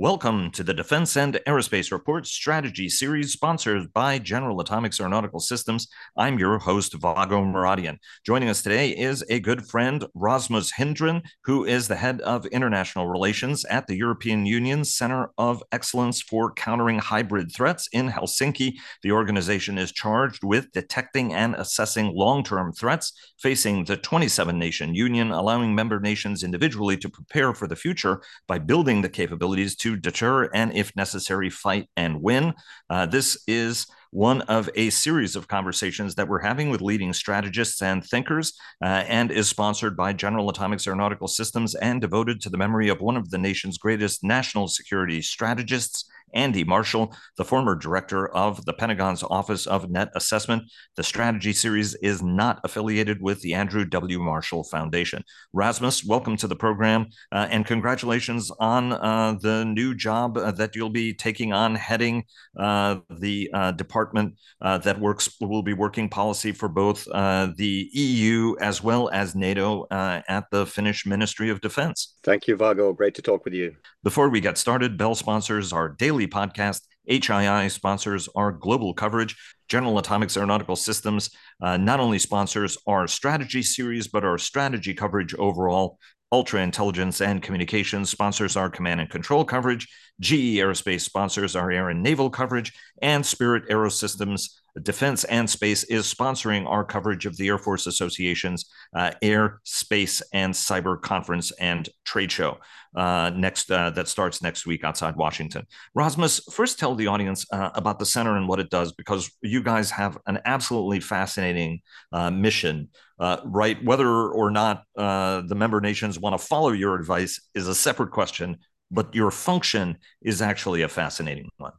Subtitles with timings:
[0.00, 5.88] Welcome to the Defense and Aerospace Report Strategy Series, sponsored by General Atomics Aeronautical Systems.
[6.16, 7.98] I'm your host, Vago Muradian.
[8.24, 13.08] Joining us today is a good friend, Rasmus Hindren, who is the head of international
[13.08, 18.74] relations at the European Union Center of Excellence for Countering Hybrid Threats in Helsinki.
[19.02, 24.94] The organization is charged with detecting and assessing long term threats facing the 27 nation
[24.94, 29.87] union, allowing member nations individually to prepare for the future by building the capabilities to
[29.88, 32.52] to deter and, if necessary, fight and win.
[32.90, 37.82] Uh, this is one of a series of conversations that we're having with leading strategists
[37.82, 38.52] and thinkers,
[38.82, 43.00] uh, and is sponsored by General Atomics Aeronautical Systems and devoted to the memory of
[43.00, 48.72] one of the nation's greatest national security strategists Andy Marshall, the former director of the
[48.72, 50.64] Pentagon's Office of Net Assessment.
[50.96, 54.18] The strategy series is not affiliated with the Andrew W.
[54.18, 55.22] Marshall Foundation.
[55.52, 60.74] Rasmus, welcome to the program uh, and congratulations on uh, the new job uh, that
[60.74, 62.24] you'll be taking on heading
[62.58, 68.54] uh, the uh, department uh, that works will be working policy for both the EU
[68.60, 72.16] as well as NATO at the Finnish Ministry of Defense.
[72.22, 72.92] Thank you, Vago.
[72.92, 73.74] Great to talk with you.
[74.02, 76.82] Before we get started, Bell sponsors our daily podcast.
[77.08, 79.36] HII sponsors our global coverage.
[79.68, 81.30] General Atomics Aeronautical Systems
[81.62, 85.98] uh, not only sponsors our strategy series, but our strategy coverage overall.
[86.30, 89.88] Ultra Intelligence and Communications sponsors our command and control coverage.
[90.20, 92.72] GE Aerospace sponsors our air and naval coverage.
[93.00, 94.50] And Spirit Aerosystems
[94.82, 100.22] Defense and Space is sponsoring our coverage of the Air Force Association's uh, Air, Space,
[100.32, 102.58] and Cyber Conference and Trade Show
[102.96, 105.66] uh, next uh, that starts next week outside Washington.
[105.94, 109.62] Rasmus, first tell the audience uh, about the center and what it does, because you
[109.62, 111.80] guys have an absolutely fascinating
[112.12, 112.88] uh, mission.
[113.18, 117.74] Uh, right, whether or not the member nations want to follow your advice is a
[117.74, 118.56] separate question,
[118.90, 121.72] but your function is actually a fascinating one.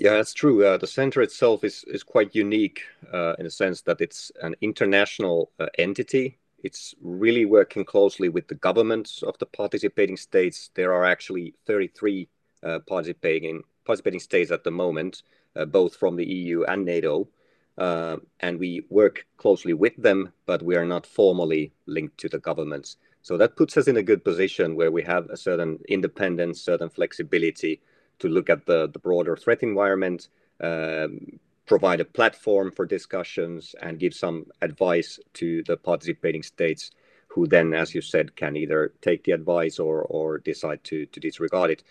[0.00, 0.64] Yeah, that's true.
[0.64, 4.54] Uh, the center itself is is quite unique uh, in the sense that it's an
[4.60, 6.38] international uh, entity.
[6.62, 10.70] It's really working closely with the governments of the participating states.
[10.74, 12.28] There are actually 33
[12.62, 15.22] uh, participating participating states at the moment,
[15.56, 17.28] uh, both from the EU and NATO,
[17.76, 22.38] uh, and we work closely with them, but we are not formally linked to the
[22.38, 22.96] governments.
[23.22, 26.88] So that puts us in a good position where we have a certain independence, certain
[26.90, 27.80] flexibility
[28.18, 30.28] to look at the, the broader threat environment,
[30.60, 36.90] um, provide a platform for discussions, and give some advice to the participating states,
[37.28, 41.20] who then, as you said, can either take the advice or, or decide to, to
[41.20, 41.82] disregard it.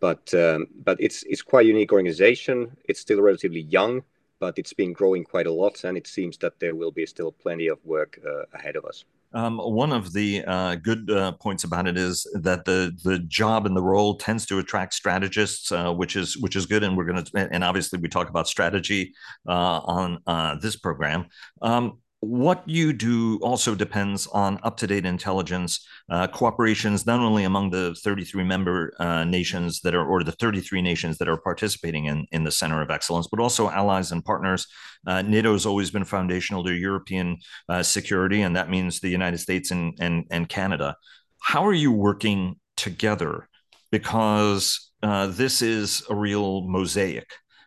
[0.00, 2.76] But, um, but it's, it's quite a unique organization.
[2.84, 4.02] It's still relatively young,
[4.40, 7.32] but it's been growing quite a lot, and it seems that there will be still
[7.32, 9.04] plenty of work uh, ahead of us.
[9.34, 13.66] Um, one of the uh, good uh, points about it is that the the job
[13.66, 16.82] and the role tends to attract strategists, uh, which is which is good.
[16.82, 19.14] And we're going to and obviously we talk about strategy
[19.48, 21.26] uh, on uh, this program.
[21.62, 27.96] Um, what you do also depends on up-to-date intelligence uh, cooperations not only among the
[28.04, 32.44] 33 member uh, nations that are or the 33 nations that are participating in, in
[32.44, 34.68] the center of excellence but also allies and partners.
[35.04, 37.36] Uh, nato has always been foundational to european
[37.68, 40.94] uh, security and that means the united states and, and, and canada.
[41.40, 43.48] How are you working together?
[43.90, 47.26] Because uh, this is a real mosaic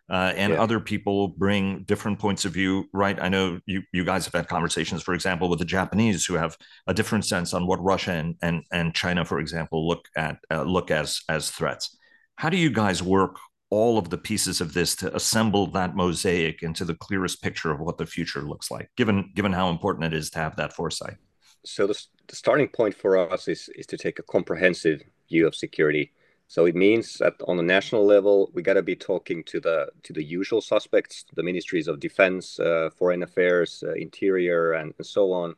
[0.10, 0.62] uh, and yeah.
[0.62, 3.20] other people bring different points of view right?
[3.22, 6.58] I know you you guys have had conversations for example with the japanese who have
[6.88, 10.64] a different sense on what russia and and, and china for example look at uh,
[10.64, 11.98] look as as threats.
[12.38, 13.38] How do you guys work
[13.70, 17.80] all of the pieces of this to assemble that mosaic into the clearest picture of
[17.80, 21.16] what the future looks like given given how important it is to have that foresight?
[21.66, 25.56] So the, the starting point for us is is to take a comprehensive view of
[25.56, 26.12] security
[26.48, 29.90] so it means that on a national level, we got to be talking to the
[30.04, 35.08] to the usual suspects, the ministries of defense, uh, foreign affairs, uh, interior, and, and,
[35.08, 35.56] so on,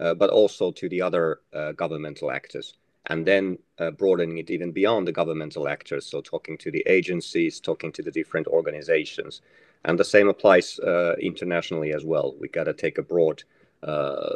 [0.00, 2.74] uh, but also to the other uh, governmental actors,
[3.06, 6.04] and then uh, broadening it even beyond the governmental actors.
[6.04, 9.40] So talking to the agencies, talking to the different organizations,
[9.84, 12.34] and the same applies uh, internationally as well.
[12.40, 13.44] We got to take a broad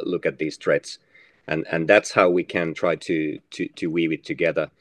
[0.05, 0.99] look at these threats,
[1.47, 4.71] and and that's how we can try to to to weave it together.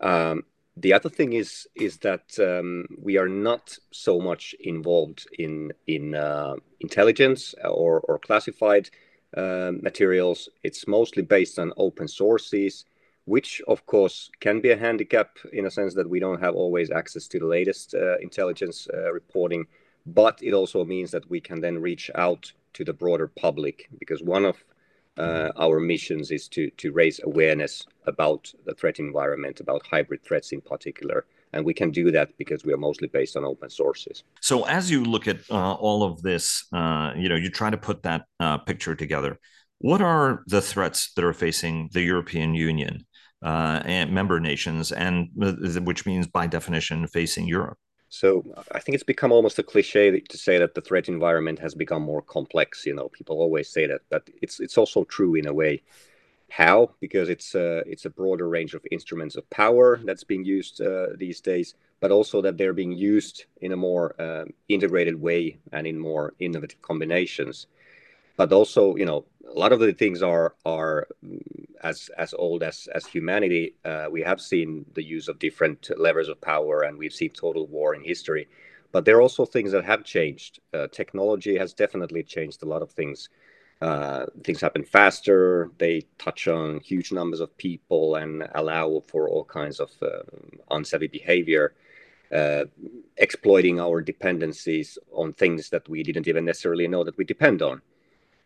[0.00, 0.44] Um,
[0.76, 6.14] the other thing is is that um, we are not so much involved in in
[6.14, 8.90] uh, intelligence or, or classified
[9.36, 10.48] uh, materials.
[10.62, 12.84] It's mostly based on open sources,
[13.24, 16.90] which of course can be a handicap in a sense that we don't have always
[16.90, 19.66] access to the latest uh, intelligence uh, reporting.
[20.06, 24.22] But it also means that we can then reach out to the broader public because
[24.22, 24.62] one of
[25.16, 30.52] uh, our missions is to to raise awareness about the threat environment, about hybrid threats
[30.52, 34.24] in particular, and we can do that because we are mostly based on open sources.
[34.40, 37.76] So as you look at uh, all of this, uh, you know, you try to
[37.76, 39.38] put that uh, picture together.
[39.78, 43.06] What are the threats that are facing the European Union
[43.44, 45.52] uh, and member nations, and uh,
[45.82, 47.78] which means by definition facing Europe?
[48.08, 51.74] So I think it's become almost a cliche to say that the threat environment has
[51.74, 52.86] become more complex.
[52.86, 55.82] You know, people always say that, but it's it's also true in a way.
[56.50, 56.90] How?
[57.00, 61.08] Because it's a, it's a broader range of instruments of power that's being used uh,
[61.16, 65.86] these days, but also that they're being used in a more um, integrated way and
[65.86, 67.66] in more innovative combinations.
[68.36, 71.40] But also, you know, a lot of the things are are mm,
[71.82, 73.74] as as old as as humanity.
[73.84, 77.66] Uh, we have seen the use of different levers of power, and we've seen total
[77.66, 78.48] war in history.
[78.92, 80.60] But there are also things that have changed.
[80.72, 83.28] Uh, technology has definitely changed a lot of things
[83.80, 85.70] uh, things happen faster.
[85.78, 90.22] They touch on huge numbers of people and allow for all kinds of uh,
[90.70, 91.74] unsavvy behavior,
[92.32, 92.64] uh,
[93.18, 97.82] exploiting our dependencies on things that we didn't even necessarily know that we depend on.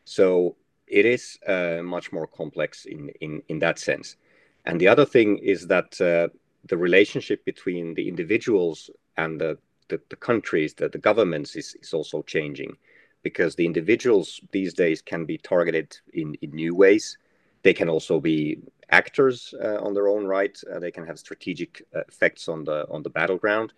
[0.08, 0.56] So
[0.86, 4.16] it is uh, much more complex in, in, in that sense.
[4.64, 6.28] And the other thing is that uh,
[6.66, 8.88] the relationship between the individuals
[9.18, 9.58] and the,
[9.88, 12.74] the, the countries, the, the governments is, is also changing
[13.22, 17.18] because the individuals these days can be targeted in, in new ways.
[17.62, 20.58] They can also be actors uh, on their own right.
[20.72, 23.74] Uh, they can have strategic uh, effects on the on the battleground.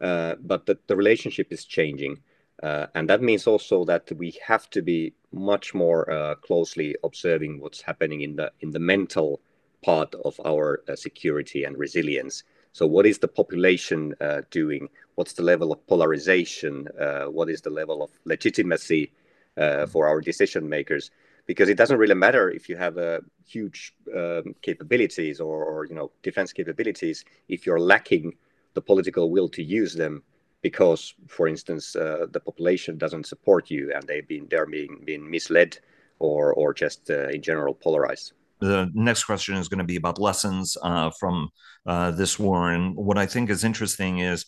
[0.00, 2.18] Uh, but the, the relationship is changing,
[2.62, 7.82] and that means also that we have to be much more uh, closely observing what's
[7.82, 9.40] happening in the in the mental
[9.84, 12.44] part of our security and resilience.
[12.72, 14.14] So, what is the population
[14.50, 14.88] doing?
[15.14, 19.12] what's the level of polarization, uh, what is the level of legitimacy
[19.56, 21.10] uh, for our decision makers.
[21.46, 25.94] Because it doesn't really matter if you have uh, huge um, capabilities or, or, you
[25.94, 28.32] know defense capabilities if you're lacking
[28.74, 30.22] the political will to use them
[30.62, 35.28] because, for instance, uh, the population doesn't support you and they've been they're being being
[35.30, 35.78] misled
[36.18, 38.32] or or just uh, in general polarized
[38.62, 41.50] the next question is going to be about lessons uh, from
[41.84, 42.70] uh, this war.
[42.70, 44.46] And what I think is interesting is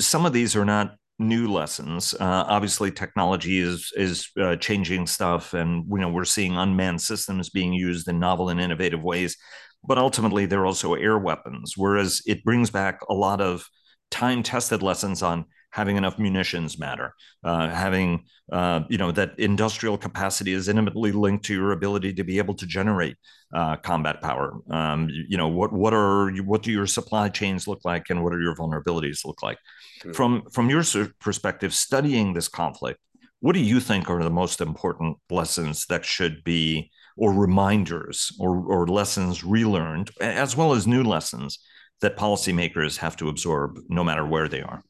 [0.00, 2.14] some of these are not new lessons.
[2.14, 7.50] Uh, obviously, technology is is uh, changing stuff, and you know we're seeing unmanned systems
[7.50, 9.36] being used in novel and innovative ways.
[9.84, 11.74] But ultimately, they're also air weapons.
[11.76, 13.68] Whereas it brings back a lot of
[14.12, 17.14] time tested lessons on having enough munitions matter
[17.44, 18.22] uh, having
[18.52, 22.54] uh, you know that industrial capacity is intimately linked to your ability to be able
[22.54, 23.16] to generate
[23.54, 27.80] uh, combat power um, you know what what are what do your supply chains look
[27.84, 29.58] like and what are your vulnerabilities look like
[30.00, 30.12] mm-hmm.
[30.12, 30.84] from from your
[31.18, 33.00] perspective studying this conflict
[33.40, 38.64] what do you think are the most important lessons that should be or reminders or,
[38.66, 41.58] or lessons relearned as well as new lessons
[42.02, 44.82] that policymakers have to absorb no matter where they are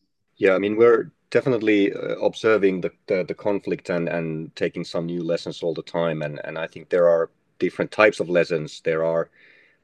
[0.42, 5.06] yeah, I mean, we're definitely uh, observing the, the, the conflict and and taking some
[5.06, 7.30] new lessons all the time, and and I think there are
[7.60, 8.80] different types of lessons.
[8.80, 9.30] There are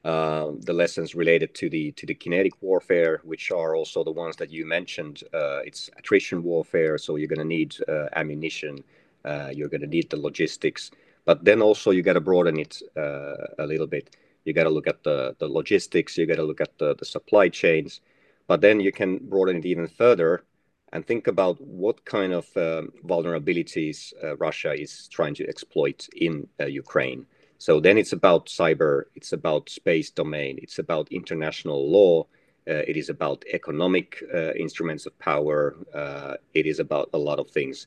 [0.04, 4.36] uh, the lessons related to the to the kinetic warfare, which are also the ones
[4.36, 5.22] that you mentioned.
[5.32, 8.82] Uh, it's attrition warfare, so you're going to need uh, ammunition,
[9.24, 10.90] uh, you're going to need the logistics,
[11.24, 14.16] but then also you got to broaden it a little bit.
[14.44, 16.17] You got to look at the the logistics.
[16.17, 18.00] You got to look at the the supply chains,
[18.46, 20.44] but then you can broaden it even further
[20.93, 26.48] and think about what kind of um, vulnerabilities uh, Russia is trying to exploit in
[26.60, 27.27] uh, Ukraine.
[27.58, 32.27] So then it's about cyber, it's about space domain, it's about international law,
[32.69, 37.39] uh, it is about economic uh, instruments of power, uh, it is about a lot
[37.39, 37.86] of things.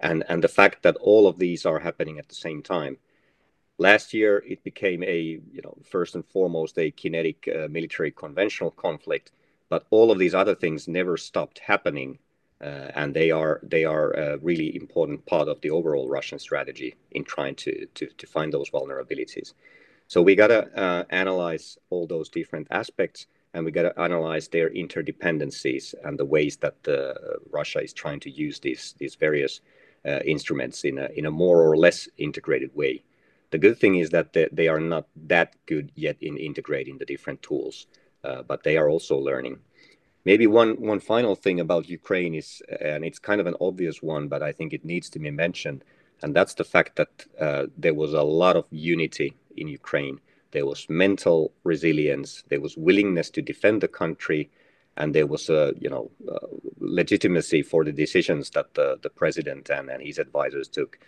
[0.00, 2.98] And, and the fact that all of these are happening at the same time.
[3.78, 5.18] Last year, it became a,
[5.52, 9.30] you know, first and foremost, a kinetic uh, military conventional conflict,
[9.68, 12.18] but all of these other things never stopped happening
[12.60, 16.96] uh, and they are they are a really important part of the overall Russian strategy
[17.12, 19.54] in trying to to, to find those vulnerabilities.
[20.08, 24.48] So we got to uh, analyze all those different aspects, and we got to analyze
[24.48, 27.14] their interdependencies and the ways that uh,
[27.50, 29.60] Russia is trying to use these these various
[30.04, 33.02] uh, instruments in a in a more or less integrated way.
[33.50, 37.06] The good thing is that they, they are not that good yet in integrating the
[37.06, 37.86] different tools,
[38.24, 39.58] uh, but they are also learning.
[40.24, 44.28] Maybe one one final thing about Ukraine is, and it's kind of an obvious one,
[44.28, 45.84] but I think it needs to be mentioned,
[46.22, 50.20] and that's the fact that uh, there was a lot of unity in Ukraine.
[50.50, 52.44] There was mental resilience.
[52.48, 54.50] There was willingness to defend the country,
[54.98, 59.70] and there was a you know uh, legitimacy for the decisions that the the president
[59.70, 60.98] and, and his advisors took.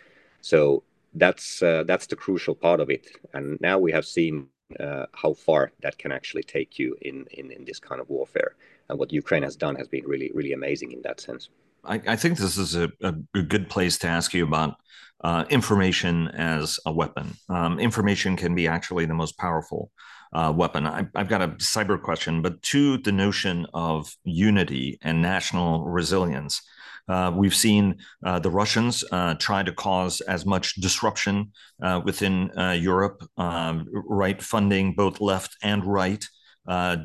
[0.41, 0.83] So
[1.13, 3.07] that's uh, that's the crucial part of it.
[3.33, 4.47] And now we have seen
[4.79, 8.55] uh, how far that can actually take you in, in in this kind of warfare
[8.89, 11.49] and what Ukraine has done has been really really amazing in that sense.
[11.83, 14.75] I, I think this is a, a, good place to ask you about
[15.23, 17.33] uh, information as a weapon.
[17.49, 19.91] Um, information can be actually the most powerful
[20.33, 20.85] uh, weapon.
[20.85, 26.61] I, have got a cyber question, but to the notion of unity and national resilience.
[27.07, 32.51] Uh, we've seen uh, the Russians uh, try to cause as much disruption uh, within
[32.57, 36.25] uh, Europe, um, right, funding both left and right,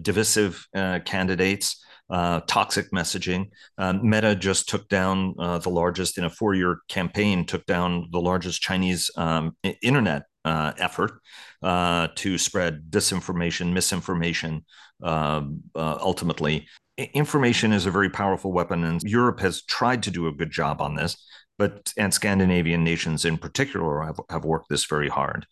[0.02, 0.66] divisive
[1.04, 3.50] candidates uh, toxic messaging.
[3.78, 8.20] Uh, Meta just took down uh, the largest in a four-year campaign, took down the
[8.20, 11.20] largest Chinese um, internet effort
[12.14, 14.64] to spread disinformation, misinformation.
[15.02, 20.32] Um, ultimately, information is a very powerful weapon, and Europe has tried to do a
[20.32, 21.16] good job on this.
[21.58, 25.46] But and Scandinavian nations in particular have, have worked this very hard.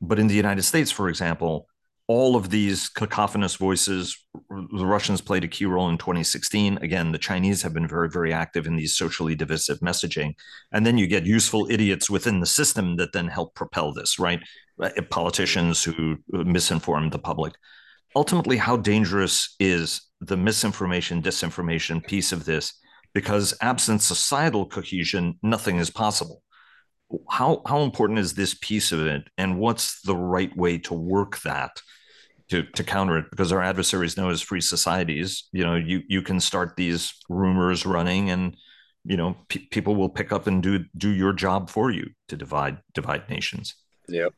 [0.00, 1.68] But in the United States, for example,
[2.10, 4.18] all of these cacophonous voices.
[4.50, 6.78] The Russians played a key role in 2016.
[6.78, 10.34] Again, the Chinese have been very, very active in these socially divisive messaging.
[10.72, 14.40] And then you get useful idiots within the system that then help propel this, right?
[14.82, 17.54] Uh, politicians who misinform the public.
[18.16, 22.74] Ultimately, how dangerous is the misinformation, disinformation piece of this?
[23.14, 26.42] Because absent societal cohesion, nothing is possible.
[27.28, 29.28] How how important is this piece of it?
[29.36, 31.80] And what's the right way to work that
[32.48, 33.30] to to counter it?
[33.30, 37.84] Because our adversaries know as free societies you know you you can start these rumors
[37.84, 38.56] running and
[39.04, 42.36] you know pe- people will pick up and do do your job for you to
[42.36, 43.74] divide divide nations.
[44.08, 44.28] Yeah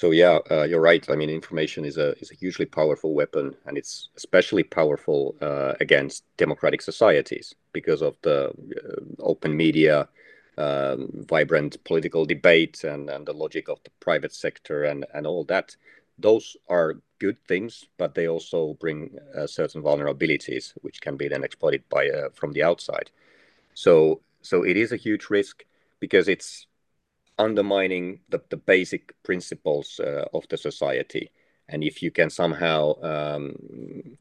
[0.00, 3.54] so yeah uh, you're right i mean information is a is a hugely powerful weapon
[3.66, 10.08] and it's especially powerful uh, against democratic societies because of the uh, open media
[10.58, 15.44] um, vibrant political debate and, and the logic of the private sector and, and all
[15.44, 15.76] that
[16.18, 21.44] those are good things, but they also bring uh, certain vulnerabilities, which can be then
[21.44, 23.10] exploited by uh, from the outside.
[23.74, 25.64] So, so it is a huge risk
[26.00, 26.66] because it's
[27.38, 31.30] undermining the, the basic principles uh, of the society.
[31.68, 34.16] And if you can somehow um,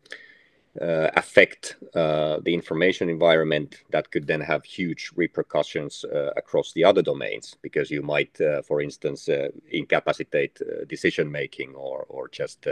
[0.81, 6.83] uh, affect uh, the information environment that could then have huge repercussions uh, across the
[6.83, 12.67] other domains because you might, uh, for instance, uh, incapacitate decision making or, or just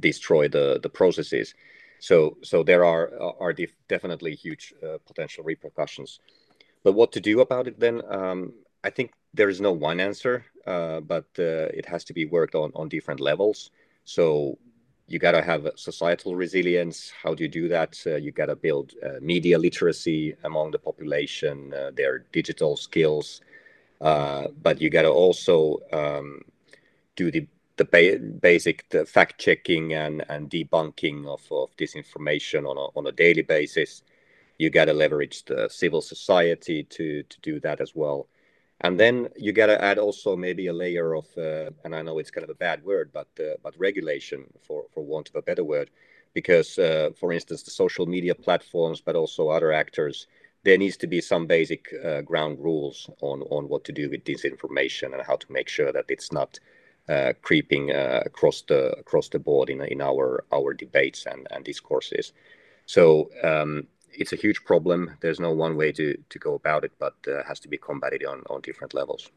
[0.00, 1.54] destroy the, the processes.
[2.00, 4.74] So, so there are, are def definitely huge
[5.06, 6.18] potential repercussions.
[6.84, 8.02] But what to do about it then?
[8.08, 8.52] Um,
[8.84, 12.88] I think there is no one answer, but it has to be worked on on
[12.88, 13.70] different levels.
[14.04, 14.58] So
[15.06, 17.12] you got to have societal resilience.
[17.22, 18.00] How do you do that?
[18.06, 23.42] Uh, you got to build uh, media literacy among the population, uh, their digital skills,
[24.00, 26.40] uh, but you got to also um,
[27.16, 27.46] do the
[27.76, 33.06] the ba- basic the fact checking and, and debunking of, of disinformation on a, on
[33.06, 34.02] a daily basis.
[34.62, 38.20] You got to leverage the civil society to to do that as well.
[38.84, 42.18] And then you got to add also maybe a layer of uh, and i know
[42.18, 45.46] it's kind of a bad word but uh, but regulation for for want of a
[45.48, 45.88] better word.
[46.38, 50.16] Because uh, for instance the social media platforms but also other actors
[50.64, 54.24] there needs to be some basic uh, ground rules on on what to do with
[54.24, 56.50] disinformation and how to make sure that it's not
[57.08, 61.64] uh, creeping uh, across the across the board in in our our debates and and
[61.64, 62.32] discourses.
[62.86, 65.16] So um, it's a huge problem.
[65.20, 68.24] There's no one way to to go about it, but uh, has to be combated
[68.24, 69.30] on on different levels.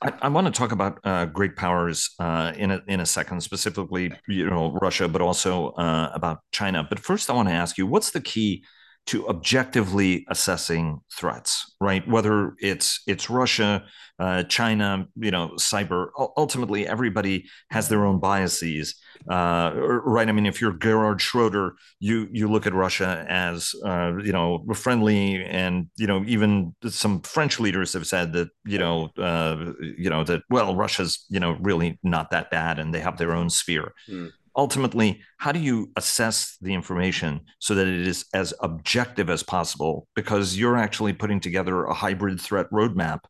[0.00, 3.40] I, I want to talk about uh, great powers uh, in a in a second,
[3.42, 6.86] specifically you know Russia, but also uh, about China.
[6.88, 8.64] But first, I want to ask you, what's the key
[9.04, 12.06] to objectively assessing threats, right?
[12.06, 13.84] Whether it's it's Russia,
[14.18, 16.10] uh, China, you know, cyber.
[16.36, 18.94] Ultimately, everybody has their own biases,
[19.28, 20.28] uh, right?
[20.28, 24.64] I mean, if you're Gerhard Schroeder, you you look at Russia as uh, you know
[24.74, 30.10] friendly, and you know even some French leaders have said that you know uh, you
[30.10, 33.50] know that well, Russia's you know really not that bad, and they have their own
[33.50, 33.92] sphere.
[34.08, 39.42] Mm ultimately, how do you assess the information so that it is as objective as
[39.42, 40.06] possible?
[40.14, 43.20] Because you're actually putting together a hybrid threat roadmap,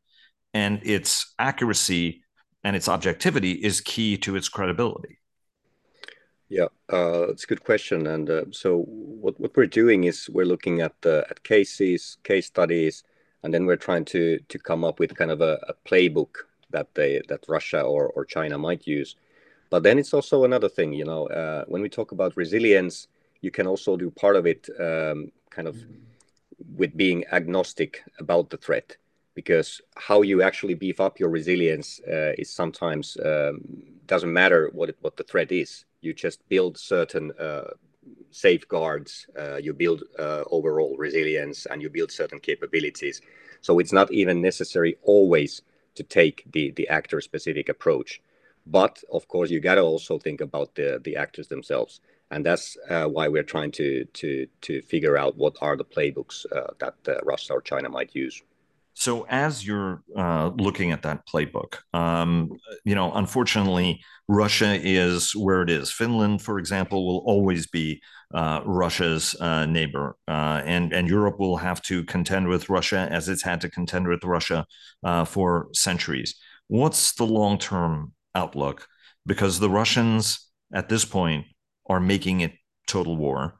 [0.54, 2.22] and its accuracy
[2.64, 5.18] and its objectivity is key to its credibility.
[6.58, 8.06] Yeah, uh, it's a good question.
[8.06, 8.84] And uh, so,
[9.22, 13.04] what, what we're doing is we're looking at uh, at cases, case studies,
[13.42, 16.32] and then we're trying to to come up with kind of a, a playbook
[16.70, 19.16] that they that Russia or, or China might use
[19.72, 23.08] but then it's also another thing, you know, uh, when we talk about resilience,
[23.40, 25.78] you can also do part of it um, kind of
[26.76, 28.98] with being agnostic about the threat,
[29.34, 33.62] because how you actually beef up your resilience uh, is sometimes um,
[34.06, 35.86] doesn't matter what it, what the threat is.
[36.02, 37.70] You just build certain uh,
[38.30, 43.20] safeguards, uh, you build uh, overall resilience, and you build certain capabilities.
[43.60, 45.62] So it's not even necessary always
[45.94, 48.20] to take the the actor specific approach.
[48.66, 52.76] But of course, you got to also think about the the actors themselves, and that's
[52.90, 56.96] uh, why we're trying to to to figure out what are the playbooks uh, that
[57.08, 58.42] uh, Russia or China might use.
[58.94, 62.50] So, as you're uh, looking at that playbook, um,
[62.84, 65.90] you know, unfortunately, Russia is where it is.
[65.90, 68.02] Finland, for example, will always be
[68.34, 73.28] uh, Russia's uh, neighbor, uh, and and Europe will have to contend with Russia as
[73.28, 74.66] it's had to contend with Russia
[75.04, 76.36] uh, for centuries.
[76.68, 78.86] What's the long term outlook?
[79.26, 81.46] Because the Russians at this point
[81.88, 82.52] are making it
[82.86, 83.54] total war.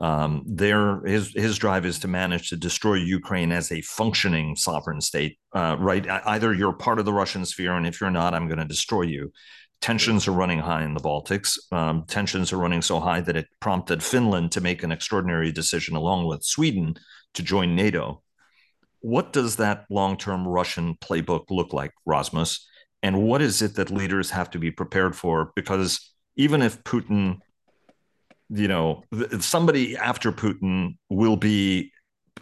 [0.00, 5.00] Um, their his his drive is to manage to destroy Ukraine as a functioning sovereign
[5.00, 5.38] state.
[5.54, 6.06] Uh, right?
[6.08, 9.02] Either you're part of the Russian sphere, and if you're not, I'm going to destroy
[9.02, 9.32] you.
[9.82, 11.58] Tensions are running high in the Baltics.
[11.72, 15.96] Um, tensions are running so high that it prompted Finland to make an extraordinary decision,
[15.96, 16.94] along with Sweden,
[17.34, 18.22] to join NATO.
[19.00, 22.64] What does that long-term Russian playbook look like, Rasmus?
[23.02, 25.50] And what is it that leaders have to be prepared for?
[25.56, 27.40] Because even if Putin
[28.52, 29.02] you know,
[29.40, 31.90] somebody after Putin will be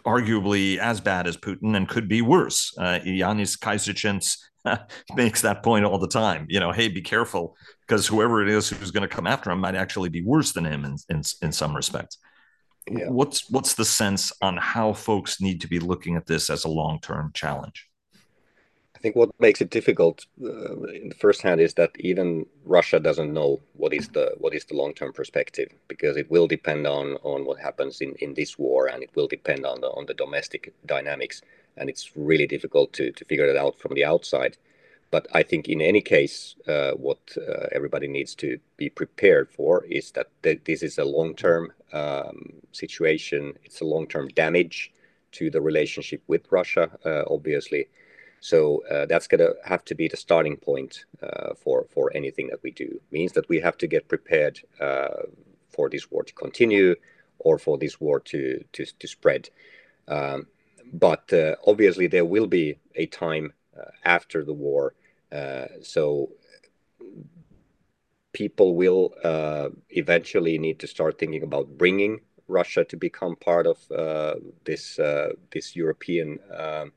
[0.05, 2.75] arguably as bad as Putin and could be worse.
[2.77, 4.37] Uh, Yanis Kaiserchens
[5.15, 6.45] makes that point all the time.
[6.49, 7.55] You know, hey, be careful
[7.87, 10.65] because whoever it is who's going to come after him might actually be worse than
[10.65, 12.17] him in in, in some respects.
[12.89, 13.09] Yeah.
[13.09, 16.69] What's what's the sense on how folks need to be looking at this as a
[16.69, 17.87] long term challenge?
[19.01, 22.99] I think what makes it difficult uh, in the first hand is that even Russia
[22.99, 26.85] doesn't know what is the what is the long term perspective because it will depend
[26.85, 30.05] on on what happens in, in this war and it will depend on the on
[30.05, 31.41] the domestic dynamics
[31.77, 34.57] and it's really difficult to to figure it out from the outside.
[35.09, 39.83] But I think in any case, uh, what uh, everybody needs to be prepared for
[39.85, 43.57] is that th- this is a long term um, situation.
[43.63, 44.93] It's a long term damage
[45.31, 47.87] to the relationship with Russia, uh, obviously
[48.41, 52.47] so uh, that's going to have to be the starting point uh, for for anything
[52.47, 52.99] that we do.
[53.11, 55.27] Means that we have to get prepared uh,
[55.69, 56.95] for this war to continue
[57.37, 59.49] or for this war to to, to spread.
[60.07, 60.47] Um,
[60.91, 64.95] but uh, obviously, there will be a time uh, after the war.
[65.31, 66.31] Uh, so
[68.33, 69.13] people will
[69.89, 73.77] eventually need to start thinking about bringing Russia to become part of
[74.65, 74.99] this
[75.51, 76.39] this European.
[76.57, 76.91] Um,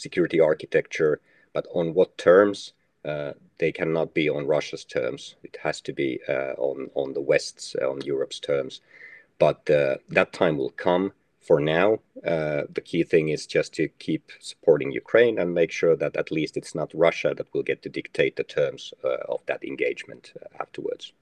[0.00, 1.20] security architecture,
[1.52, 2.72] but on what terms?
[3.04, 5.36] Uh, they cannot be on Russia's terms.
[5.42, 8.80] It has to be uh, on on the West's, uh, on Europe's terms.
[9.38, 11.12] But uh, that time will come.
[11.40, 15.96] For now, uh, the key thing is just to keep supporting Ukraine and make sure
[15.96, 18.92] that at least it's not Russia that will get to dictate the terms
[19.32, 21.14] of that engagement afterwards.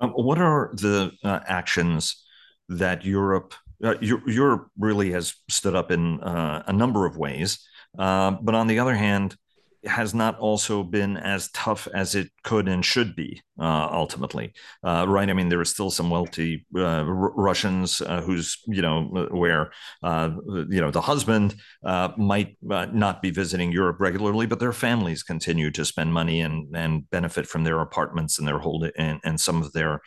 [0.00, 1.12] Um, what are the
[1.46, 2.24] actions
[2.70, 7.66] that Europe uh, Europe really has stood up in uh, a number of ways.
[7.98, 9.36] Uh, but on the other hand,
[9.84, 14.52] has not also been as tough as it could and should be uh, ultimately,
[14.84, 15.30] uh, right?
[15.30, 19.70] I mean, there are still some wealthy uh, R- Russians uh, who's you know where
[20.02, 20.30] uh,
[20.68, 25.70] you know the husband uh, might not be visiting Europe regularly, but their families continue
[25.70, 29.62] to spend money and and benefit from their apartments and their hold and, and some
[29.62, 30.00] of their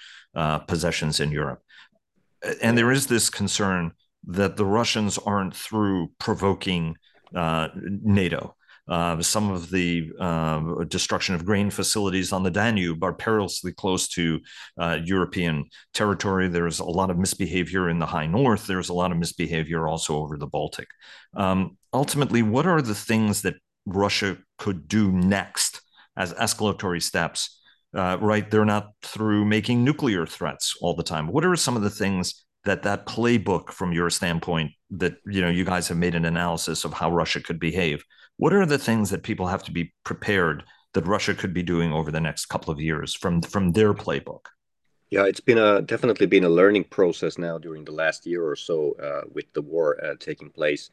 [0.68, 1.62] possessions in Europe
[2.62, 3.91] and there is this concern
[4.27, 6.95] that the Russians aren't through provoking
[7.36, 8.56] uh, NATO.
[8.88, 14.10] Uh, some of the uh, destruction of grain facilities on the Danube are perilously close
[14.10, 14.41] to
[14.77, 16.49] uh, European territory.
[16.49, 18.67] There's a lot of misbehavior in the high north.
[18.67, 20.88] There's a lot of misbehavior also over the Baltic.
[21.36, 25.82] Um, ultimately, what are the things that Russia could do next
[26.17, 27.62] as escalatory steps
[27.95, 28.49] uh, right?
[28.49, 31.27] They're not through making nuclear threats all the time.
[31.27, 35.49] What are some of the things that that playbook, from your standpoint, that you know
[35.49, 38.03] you guys have made an analysis of how Russia could behave?
[38.38, 41.91] What are the things that people have to be prepared that Russia could be doing
[41.91, 44.45] over the next couple of years from from their playbook?
[45.10, 48.56] Yeah, it's been a definitely been a learning process now during the last year or
[48.56, 50.89] so uh, with the war uh, taking place,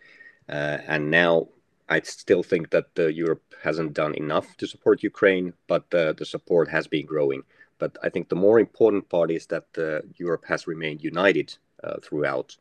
[0.48, 1.48] uh, and now
[1.90, 6.24] I still think that uh, Europe hasn't done enough to support Ukraine, but uh, the
[6.24, 7.42] support has been growing.
[7.78, 11.96] But I think the more important part is that uh, Europe has remained united uh,
[12.00, 12.56] throughout,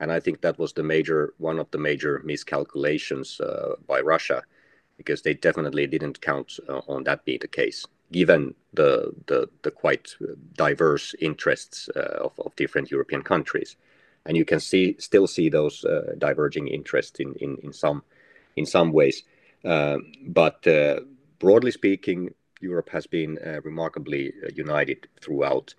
[0.00, 4.42] and I think that was the major one of the major miscalculations uh, by Russia,
[4.96, 9.70] because they definitely didn't count uh, on that being the case, given the the, the
[9.70, 10.16] quite
[10.56, 13.76] diverse interests of, of different European countries,
[14.26, 15.86] and you can see still see those
[16.18, 18.02] diverging interests in, in in some
[18.56, 19.22] in some ways.
[19.64, 21.00] Uh, but uh,
[21.38, 25.74] broadly speaking, Europe has been uh, remarkably united throughout.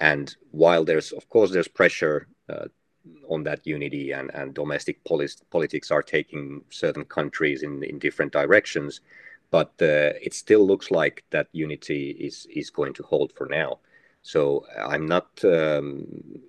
[0.00, 2.26] and while there's of course there's pressure
[3.28, 5.02] on that unity and, and domestic
[5.50, 9.00] politics are taking certain countries in, in different directions
[9.50, 13.78] but it still looks like that unity is is going to hold for now
[14.22, 16.06] so i'm not um,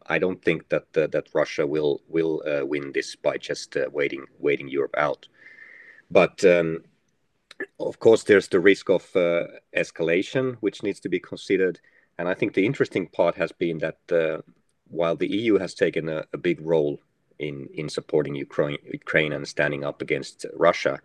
[0.07, 4.95] i don't think that that russia will will win this by just waiting waiting europe
[4.97, 5.27] out
[6.11, 6.83] but um,
[7.79, 9.43] of course there's the risk of uh,
[9.75, 11.79] escalation which needs to be considered.
[12.17, 14.41] And I think the interesting part has been that uh,
[14.89, 16.99] while the EU has taken a, a, big role
[17.39, 20.99] in, in supporting Ukraine, Ukraine and standing up against Russia,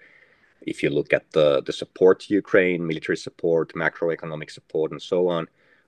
[0.60, 5.28] if you look at the, the support to Ukraine, military support, macroeconomic support, and so
[5.28, 5.46] on,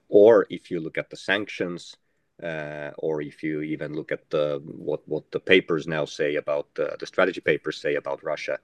[0.08, 1.96] or if you look at the sanctions,
[2.42, 6.68] uh, or if you even look at the what what the papers now say about
[6.78, 8.58] uh, the strategy papers say about Russia,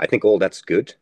[0.00, 0.94] I think all that's good.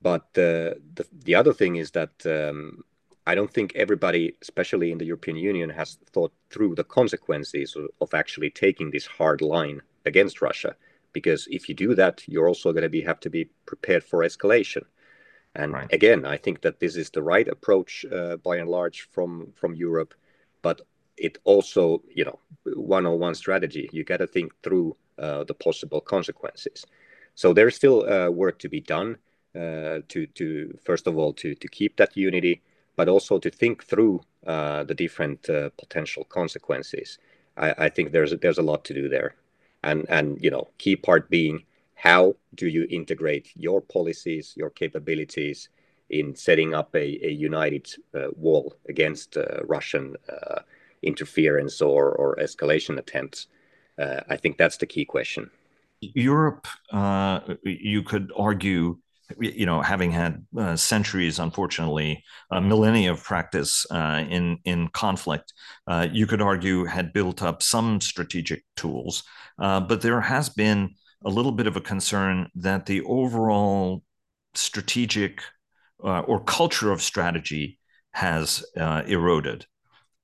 [0.00, 2.84] But uh, the the other thing is that um,
[3.26, 7.86] I don't think everybody, especially in the European Union, has thought through the consequences of,
[8.00, 10.76] of actually taking this hard line against Russia.
[11.12, 14.20] Because if you do that, you're also going to be have to be prepared for
[14.20, 14.84] escalation.
[15.54, 15.92] And right.
[15.92, 19.74] again, I think that this is the right approach uh, by and large from from
[19.74, 20.14] Europe,
[20.62, 20.80] but
[21.16, 23.88] it also, you know, one-on-one strategy.
[23.92, 26.84] You got to think through uh, the possible consequences.
[27.34, 29.18] So there's still uh, work to be done
[29.54, 32.62] uh, to first of all to keep that unity
[32.96, 35.42] but also to think through uh, the different
[35.78, 37.18] potential consequences.
[37.56, 39.36] I, think there's there's a lot to do there,
[39.82, 45.68] and and you know key part being how do you integrate your policies, your capabilities
[46.10, 47.88] in setting up a, united
[48.36, 50.16] wall against Russian
[51.02, 53.46] interference or, or escalation attempts.
[53.98, 55.50] I think that's the key question.
[56.14, 56.66] Europe,
[57.64, 58.98] you could argue,
[59.40, 65.52] you know, having had uh, centuries, unfortunately, a millennia of practice uh, in in conflict,
[65.86, 69.22] uh, you could argue had built up some strategic tools,
[69.58, 74.02] uh, but there has been a little bit of a concern that the overall
[74.54, 75.40] strategic
[76.02, 77.78] uh, or culture of strategy
[78.12, 79.66] has uh, eroded.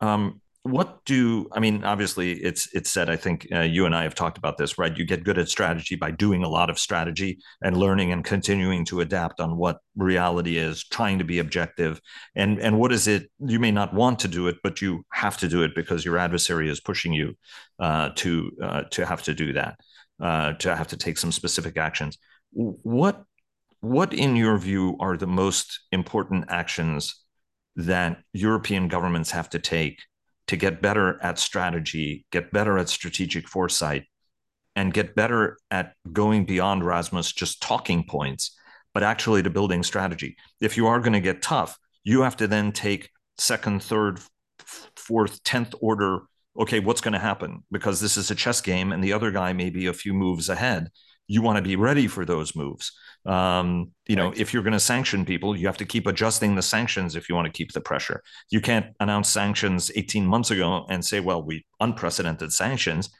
[0.01, 0.41] Um,
[0.71, 1.85] what do I mean?
[1.85, 3.11] Obviously, it's it's said.
[3.11, 4.97] I think uh, you and I have talked about this, right?
[4.97, 8.85] You get good at strategy by doing a lot of strategy and learning and continuing
[8.87, 12.01] to adapt on what reality is, trying to be objective.
[12.35, 13.31] And and what is it?
[13.39, 16.19] You may not want to do it, but you have to do it because your
[16.19, 17.35] adversary is pushing you
[17.79, 19.79] uh, to uh, to have to do that,
[20.21, 22.19] uh, to have to take some specific actions.
[22.53, 23.25] What
[23.81, 27.17] what, in your view, are the most important actions
[27.77, 30.01] that European governments have to take?
[30.51, 34.07] To get better at strategy, get better at strategic foresight,
[34.75, 38.59] and get better at going beyond Rasmus just talking points,
[38.93, 40.37] but actually to building strategy.
[40.61, 44.19] If you are going to get tough, you have to then take second, third,
[44.97, 46.23] fourth, tenth order.
[46.61, 47.63] Okay, what's going to happen?
[47.71, 50.49] Because this is a chess game, and the other guy may be a few moves
[50.49, 50.89] ahead.
[51.31, 52.91] You want to be ready for those moves.
[53.25, 56.63] Um, you know, if you're going to sanction people, you have to keep adjusting the
[56.63, 58.21] sanctions if you want to keep the pressure.
[58.51, 63.11] You can't announce sanctions 18 months ago and say, well, we unprecedented sanctions.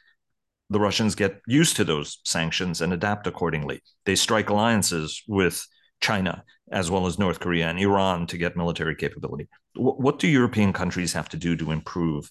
[0.69, 3.81] The Russians get used to those sanctions and adapt accordingly.
[4.05, 5.65] They strike alliances with
[6.01, 9.47] China as well as North Korea and Iran to get military capability.
[9.75, 12.29] what do European countries have to do to improve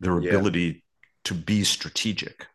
[0.00, 0.80] their ability yeah.
[1.26, 2.46] to be strategic?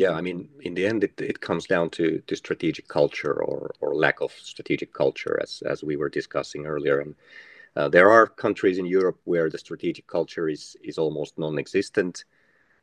[0.00, 3.70] Yeah, I mean, in the end, it, it comes down to, to strategic culture or,
[3.82, 7.00] or lack of strategic culture, as, as we were discussing earlier.
[7.00, 7.14] And
[7.76, 12.24] uh, there are countries in Europe where the strategic culture is, is almost non existent.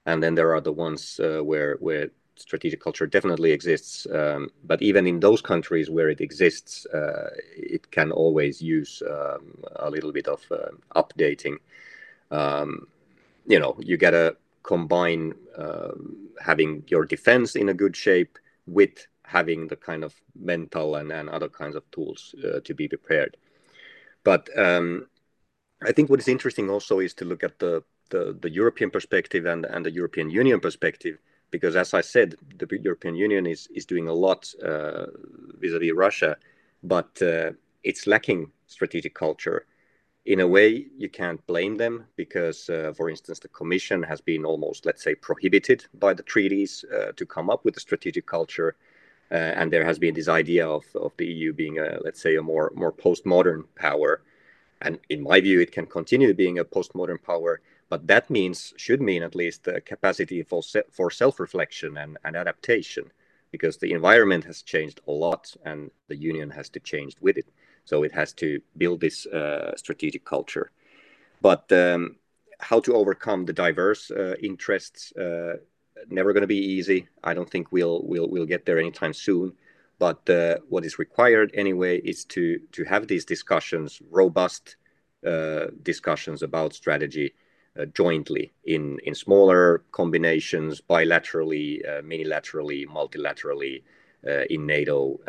[0.06, 4.06] And then there are the ones uh, where, where strategic culture definitely exists.
[4.14, 9.64] Um, but even in those countries where it exists, uh, it can always use um,
[9.78, 11.56] a little bit of uh, updating.
[12.30, 12.88] Um,
[13.48, 14.36] you know, you get a
[14.68, 15.96] combine uh,
[16.40, 21.30] having your defense in a good shape with having the kind of mental and, and
[21.30, 23.38] other kinds of tools uh, to be prepared.
[24.24, 25.08] But um,
[25.82, 29.46] I think what is interesting also is to look at the, the, the, European perspective
[29.46, 31.18] and, and the European Union perspective,
[31.50, 35.06] because as I said, the European Union is, is doing a lot uh,
[35.60, 36.36] vis-a-vis Russia,
[36.84, 37.52] but uh,
[37.84, 39.66] it's lacking strategic culture
[40.28, 44.44] in a way, you can't blame them because, uh, for instance, the Commission has been
[44.44, 48.76] almost, let's say, prohibited by the treaties uh, to come up with a strategic culture.
[49.32, 52.36] Uh, and there has been this idea of, of the EU being, a, let's say,
[52.36, 54.22] a more, more postmodern power.
[54.82, 57.62] And in my view, it can continue being a postmodern power.
[57.88, 62.18] But that means, should mean at least, the capacity for, se- for self reflection and,
[62.26, 63.14] and adaptation
[63.52, 67.48] because the environment has changed a lot and the union has to change with it.
[67.90, 68.48] So it has to
[68.78, 70.68] build this uh, strategic culture.
[71.50, 72.02] but um,
[72.60, 75.56] how to overcome the diverse uh, interests uh,
[76.10, 77.08] never going to be easy.
[77.24, 79.54] I don't think we'll we'll we'll get there anytime soon.
[80.00, 84.78] But uh, what is required anyway is to to have these discussions, robust
[85.26, 87.34] uh, discussions about strategy
[87.80, 93.84] uh, jointly in in smaller combinations, bilaterally, uh, minilaterally, multilaterally,
[94.28, 95.20] uh, in NATO,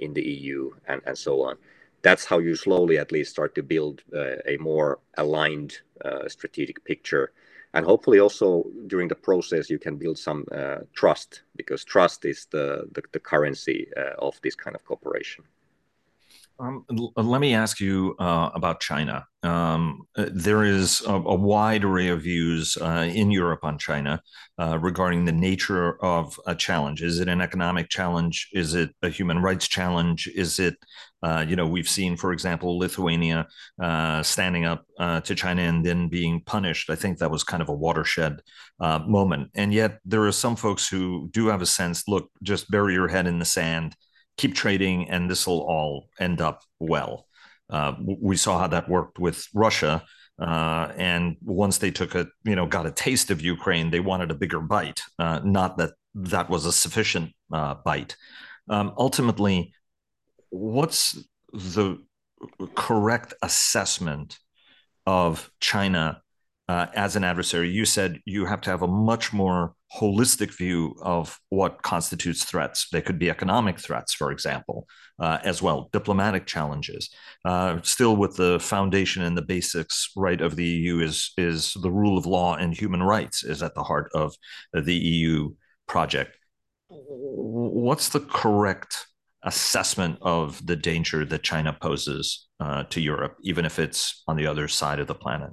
[0.00, 1.56] in the EU, and and so on.
[2.06, 3.96] That's how you slowly, at least, start to build
[4.54, 5.72] a more aligned
[6.28, 7.32] strategic picture
[7.76, 12.46] and hopefully also during the process you can build some uh, trust because trust is
[12.50, 15.44] the the, the currency uh, of this kind of cooperation
[16.58, 19.26] um, let me ask you uh, about China.
[19.42, 24.22] Um, uh, there is a, a, wide array of views uh, in Europe on China
[24.58, 27.02] uh, regarding the nature of a challenge.
[27.02, 28.48] Is it an economic challenge?
[28.54, 30.28] Is it a human rights challenge?
[30.34, 30.76] Is it,
[31.26, 33.46] uh, you know, we've seen, for example, Lithuania
[33.82, 36.90] uh, standing up to China and then being punished.
[36.90, 38.42] I think that was kind of a watershed
[38.80, 39.50] moment.
[39.54, 43.08] And yet there are some folks who do have a sense look, just bury your
[43.08, 43.96] head in the sand
[44.36, 47.26] keep trading and this will all end up well.
[47.68, 50.04] Uh, we saw how that worked with Russia.
[50.38, 54.30] Uh, and once they took a, you know, got a taste of Ukraine, they wanted
[54.30, 55.00] a bigger bite.
[55.18, 58.16] Uh, not that that was a sufficient uh, bite.
[58.68, 59.72] Um, ultimately,
[60.50, 61.18] what's
[61.52, 61.98] the
[62.74, 64.38] correct assessment
[65.06, 66.22] of China
[66.68, 67.70] uh, as an adversary?
[67.70, 72.88] You said you have to have a much more holistic view of what constitutes threats.
[72.90, 74.86] They could be economic threats, for example,
[75.18, 77.10] uh, as well, diplomatic challenges.
[77.44, 81.90] Uh, still, with the foundation and the basics, right, of the EU is is the
[81.90, 84.34] rule of law and human rights is at the heart of
[84.72, 85.54] the EU
[85.86, 86.36] project.
[86.88, 89.06] What's the correct
[89.46, 94.46] assessment of the danger that China poses uh, to Europe, even if it's on the
[94.46, 95.50] other side of the planet?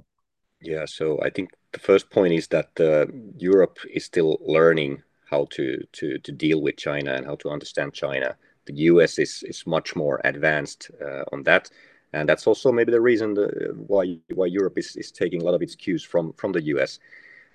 [0.60, 3.06] Yeah, so I think the first point is that uh,
[3.38, 7.92] Europe is still learning how to, to, to deal with China and how to understand
[7.92, 8.36] China.
[8.66, 11.70] The US is, is much more advanced uh, on that.
[12.12, 15.54] And that's also maybe the reason the, why, why Europe is, is taking a lot
[15.54, 16.98] of its cues from, from the US.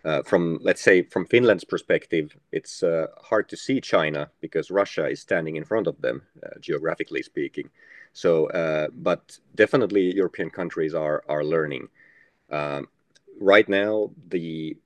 [0.05, 5.07] Uh, from, let's say, from Finland's perspective, it's uh, hard to see China because Russia
[5.07, 7.69] is standing in front of them, uh, geographically speaking.
[8.13, 11.89] So, uh, but definitely European countries are, are learning.
[12.49, 12.87] Um,
[13.39, 14.77] right now the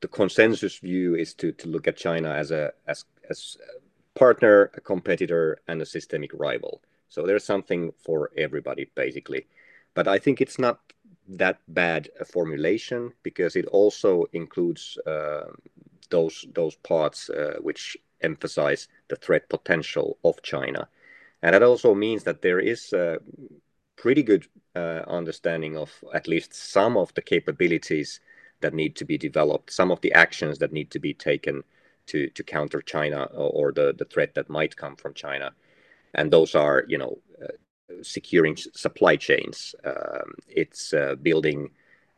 [0.00, 4.70] the consensus view is to to look at China as a as as a partner,
[4.74, 6.80] a competitor, and a systemic rival.
[7.08, 9.46] So there's something for everybody basically,
[9.94, 10.80] but I think it's not
[11.28, 15.46] that bad a formulation because it also includes uh,
[16.10, 20.88] those those parts uh, which emphasize the threat potential of China,
[21.42, 22.92] and that also means that there is.
[22.92, 23.18] a
[23.96, 28.20] pretty good uh, understanding of at least some of the capabilities
[28.60, 31.62] that need to be developed, some of the actions that need to be taken
[32.06, 35.52] to to counter China or, or the the threat that might come from China,
[36.14, 37.18] and those are you know
[38.02, 39.74] securing supply chains.
[39.84, 41.70] Um, it's uh, building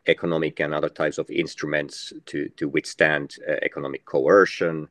[0.06, 4.88] economic and other types of instruments to to withstand uh, economic coercion,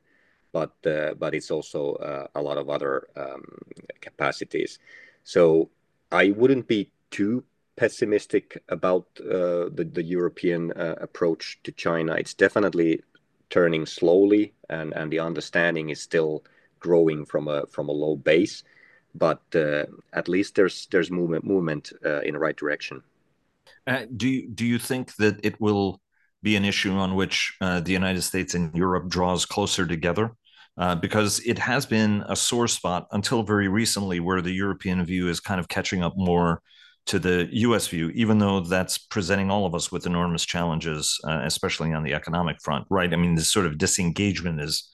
[0.52, 3.44] but uh, but it's also uh, a lot of other um,
[4.02, 4.80] capacities.
[5.24, 5.70] So
[6.12, 7.44] I wouldn't be too
[7.76, 12.14] pessimistic about uh, the, the European uh, approach to China.
[12.16, 13.02] It's definitely
[13.50, 16.44] turning slowly, and, and the understanding is still
[16.80, 18.64] growing from a from a low base.
[19.16, 23.02] But uh, at least there's there's movement movement uh, in the right direction.
[23.88, 26.00] Uh, do you do you think that it will
[26.42, 30.32] be an issue on which the United States and Europe draws closer together?
[30.80, 35.28] Uh, because it has been a sore spot until very recently where the European view
[35.28, 36.62] is kind of catching up more
[37.06, 41.42] to the US view, even though that's presenting all of us with enormous challenges, uh,
[41.44, 43.12] especially on the economic front, right?
[43.12, 44.90] I mean, this sort of disengagement is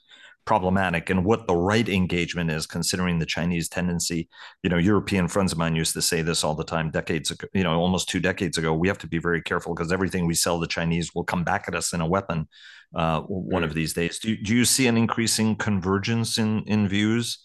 [0.46, 4.30] problematic and what the right engagement is considering the chinese tendency
[4.64, 7.48] you know european friends of mine used to say this all the time decades ago
[7.54, 10.34] you know almost two decades ago we have to be very careful because everything we
[10.34, 12.48] sell the chinese will come back at us in a weapon
[12.96, 13.66] uh, one mm.
[13.66, 17.40] of these days do, do you see an increasing convergence in in views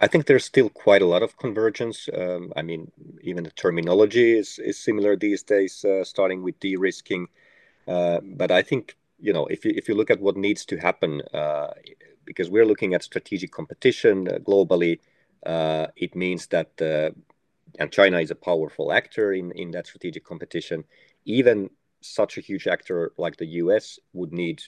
[0.00, 2.08] I think there's still quite a lot of convergence.
[2.12, 2.90] Um, I mean,
[3.22, 7.28] even the terminology is, is similar these days, uh, starting with de-risking.
[7.86, 10.76] Uh, but I think you know if you if you look at what needs to
[10.76, 11.68] happen uh,
[12.24, 15.00] because we're looking at strategic competition uh, globally.
[15.44, 17.10] Uh, it means that, uh,
[17.78, 20.84] and China is a powerful actor in, in that strategic competition.
[21.24, 24.62] Even such a huge actor like the US would need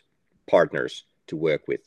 [0.49, 1.81] partners to work with.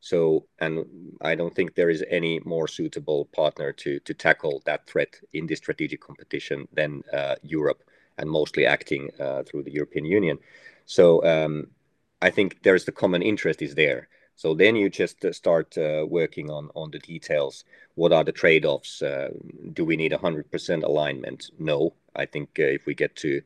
[0.00, 0.84] So, and
[1.22, 5.46] I don't think there is any more suitable partner to to tackle that threat in
[5.46, 7.82] this strategic competition than uh, Europe.
[8.20, 9.10] and mostly acting
[9.46, 10.38] through the European Union.
[10.86, 11.68] So um,
[12.20, 14.08] I think there's the common interest is there.
[14.36, 17.64] So then you just start uh, working on on the details.
[17.94, 19.02] What are the trade-offs?
[19.02, 19.30] Uh,
[19.72, 21.50] do we need 100% alignment?
[21.58, 21.94] No.
[22.16, 23.42] I think uh, if we get to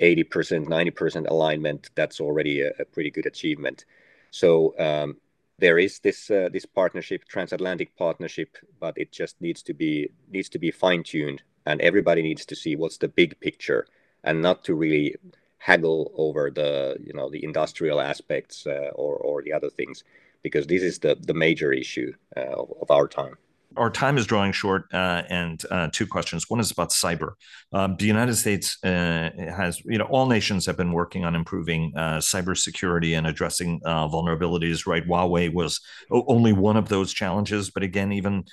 [0.00, 3.84] 80%, 90% alignment, that's already a, a pretty good achievement.
[4.30, 5.16] So um,
[5.58, 10.48] there is this uh, this partnership, transatlantic partnership, but it just needs to be needs
[10.50, 13.86] to be fine-tuned, and everybody needs to see what's the big picture,
[14.24, 15.14] and not to really
[15.58, 20.02] haggle over the you know the industrial aspects uh, or or the other things
[20.44, 23.34] because this is the the major issue uh, of, of, our time.
[23.76, 26.48] Our time is drawing short, uh, and uh, two questions.
[26.48, 27.32] One is about cyber.
[27.72, 31.92] Um, the United States uh, has, you know, all nations have been working on improving
[31.96, 34.86] uh, cybersecurity and addressing vulnerabilities.
[34.86, 35.80] Right, Huawei was
[36.12, 38.44] only one of those challenges, but again, even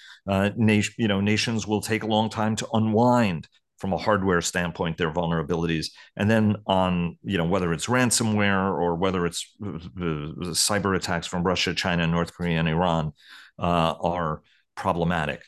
[0.55, 3.47] nation, you know, nations will take a long time to unwind
[3.81, 5.87] from a hardware standpoint their vulnerabilities.
[6.15, 11.43] And then on you know whether it's ransomware or whether it's uh, cyber attacks from
[11.43, 13.11] russia china north korea and iran
[13.59, 14.41] uh, are
[14.75, 15.41] problematic.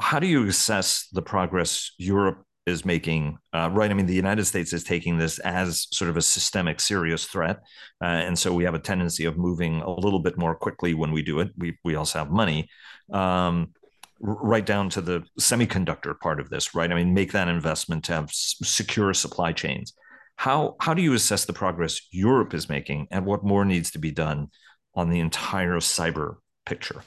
[0.00, 3.90] How do you assess the progress europe is making uh, right?
[3.90, 7.58] I mean the united states is taking this as sort of a systemic serious threat
[8.00, 11.10] uh, and so we have a tendency of moving a little bit more quickly when
[11.10, 11.50] we do it.
[11.58, 12.68] We, we also have money.
[13.12, 13.72] Um,
[14.20, 16.92] right down to the semiconductor part of this, right?
[16.92, 19.94] I mean, make that investment to have secure supply chains.
[20.36, 23.98] How how do you assess the progress Europe is making, and what more needs to
[23.98, 24.48] be done
[24.94, 27.02] on the entire cyber picture?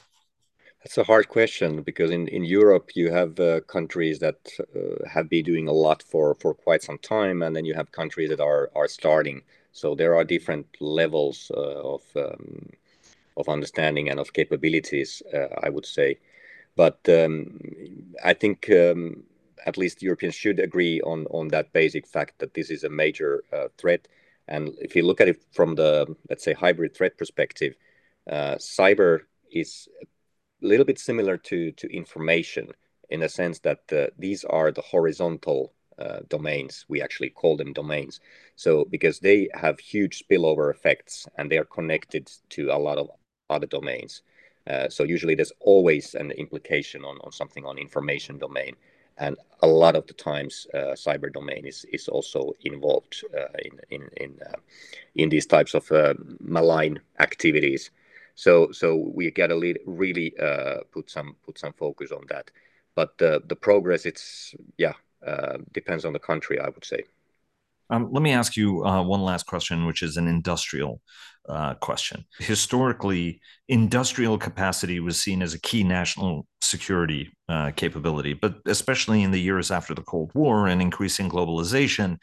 [0.82, 5.30] That's a hard question because in, in Europe you have uh, countries that uh, have
[5.30, 8.40] been doing a lot for, for quite some time, and then you have countries that
[8.40, 9.42] are are starting.
[9.72, 12.70] So there are different levels uh, of um,
[13.36, 15.22] of understanding and of capabilities.
[15.32, 16.18] Uh, I would say.
[16.76, 17.60] But um,
[18.24, 19.24] I think um,
[19.66, 23.44] at least Europeans should agree on on that basic fact that this is a major
[23.52, 24.08] uh, threat.
[24.48, 27.74] And if you look at it from the let's say hybrid threat perspective,
[28.30, 29.20] uh, cyber
[29.52, 32.68] is a little bit similar to to information
[33.10, 36.84] in the sense that uh, these are the horizontal uh, domains.
[36.88, 38.20] We actually call them domains.
[38.56, 43.10] So because they have huge spillover effects and they are connected to a lot of
[43.50, 44.22] other domains.
[44.66, 48.74] Uh, so usually there's always an implication on, on something on information domain.
[49.18, 53.78] And a lot of the times, uh, cyber domain is, is also involved uh, in
[53.90, 54.58] in in, uh,
[55.14, 57.90] in these types of uh, malign activities.
[58.34, 60.34] So so we got to really
[60.90, 62.50] put some put some focus on that.
[62.96, 64.94] But the progress, it's yeah,
[65.72, 67.04] depends on the country, I would say.
[67.90, 71.00] Um, let me ask you uh, one last question, which is an industrial
[71.48, 72.24] uh, question.
[72.38, 79.30] Historically, industrial capacity was seen as a key national security uh, capability, but especially in
[79.30, 82.16] the years after the Cold War and increasing globalization,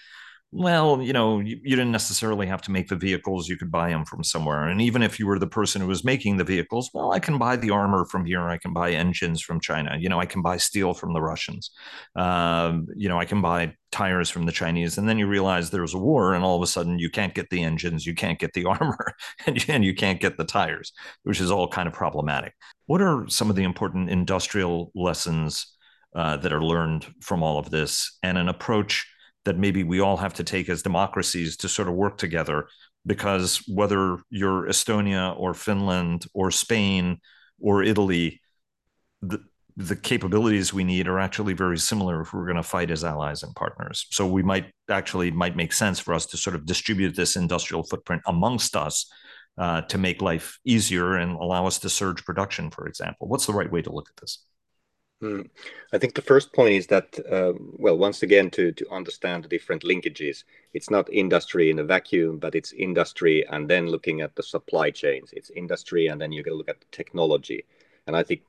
[0.53, 3.47] well, you know, you, you, didn't necessarily have to make the vehicles.
[3.47, 4.67] You could buy them from somewhere.
[4.67, 7.37] And even if you were the person who was making the vehicles, well, I can
[7.37, 8.41] buy the armor from here.
[8.41, 9.95] I can buy engines from China.
[9.97, 11.71] You know, I can buy steel from the Russians.
[12.17, 14.97] Um, you know, I can buy tires from the Chinese.
[14.97, 17.49] And then you realize there's a war, and all of a sudden you can't get
[17.49, 19.13] the engines, you can't get the armor,
[19.45, 20.91] and, and you can't get the tires,
[21.23, 22.53] which is all kind of problematic.
[22.87, 25.65] What are some of the important industrial lessons
[26.13, 29.07] uh, that are learned from all of this and an approach?
[29.45, 32.67] That maybe we all have to take as democracies to sort of work together
[33.05, 37.19] because whether you're Estonia or Finland or Spain
[37.59, 38.41] or Italy,
[39.21, 39.39] the,
[39.75, 43.41] the capabilities we need are actually very similar if we're going to fight as allies
[43.41, 44.05] and partners.
[44.11, 47.83] So we might actually might make sense for us to sort of distribute this industrial
[47.83, 49.11] footprint amongst us
[49.57, 53.27] uh, to make life easier and allow us to surge production, for example.
[53.27, 54.45] What's the right way to look at this?
[55.21, 55.49] Mm.
[55.93, 59.49] I think the first point is that, uh, well, once again, to, to understand the
[59.49, 64.35] different linkages, it's not industry in a vacuum, but it's industry and then looking at
[64.35, 65.29] the supply chains.
[65.33, 67.65] It's industry and then you can look at the technology.
[68.07, 68.41] And I think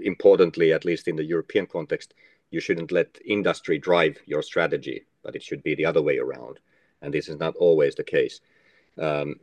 [0.00, 2.12] importantly, at least in the European context,
[2.50, 6.58] you shouldn't let industry drive your strategy, but it should be the other way around.
[7.00, 8.40] And this is not always the case.
[8.98, 9.36] Um,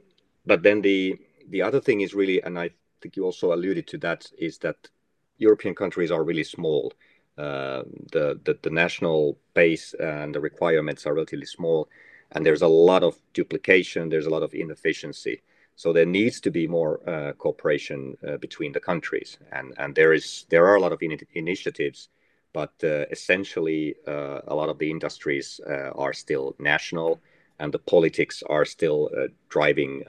[0.45, 1.18] but then the
[1.49, 4.89] the other thing is really, and I think you also alluded to that, is that
[5.38, 6.93] European countries are really small.
[7.38, 7.83] Uh,
[8.13, 11.89] the, the, the national base and the requirements are relatively small,
[12.31, 14.09] and there's a lot of duplication.
[14.09, 15.41] There's a lot of inefficiency.
[15.75, 20.13] So there needs to be more uh, cooperation uh, between the countries, and and there
[20.13, 22.07] is there are a lot of in initiatives,
[22.53, 27.19] but uh, essentially uh, a lot of the industries uh, are still national,
[27.59, 29.09] and the politics are still
[29.49, 30.03] driving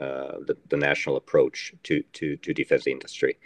[0.47, 3.37] the, the national approach to to to defense industry.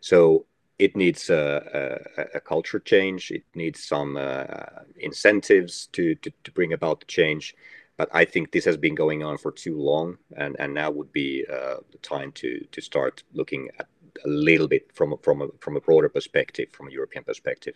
[0.00, 0.46] So
[0.78, 3.30] it needs a, a, a, culture change.
[3.30, 4.44] It needs some uh,
[4.98, 7.54] incentives to, to, to, bring about the change.
[7.96, 11.12] but I think this has been going on for too long, and, and now would
[11.12, 13.88] be uh, the time to to start looking at
[14.24, 17.74] a little bit from a, from a, from a broader perspective, from a European perspective.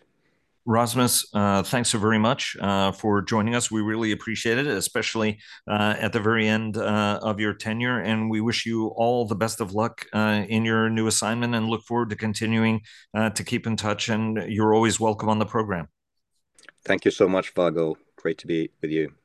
[0.66, 3.70] Rasmus, uh, thanks so very much uh, for joining us.
[3.70, 5.38] We really appreciate it, especially
[5.68, 8.00] uh, at the very end uh, of your tenure.
[8.00, 11.68] And we wish you all the best of luck uh, in your new assignment and
[11.68, 12.82] look forward to continuing
[13.14, 14.08] uh, to keep in touch.
[14.08, 15.88] And you're always welcome on the program.
[16.84, 17.96] Thank you so much, Vago.
[18.16, 19.19] Great to be with you.